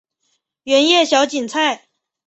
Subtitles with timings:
[0.63, 1.85] 圆叶小堇菜